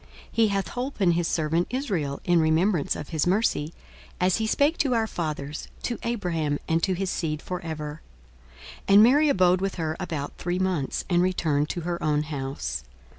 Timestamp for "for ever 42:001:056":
7.39-8.77